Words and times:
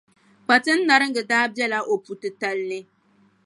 Kpatindariga 0.45 1.21
daa 1.29 1.45
bela 1.55 1.79
o 1.91 1.95
puʼ 2.03 2.17
titali 2.21 2.61
ni. 2.71 2.79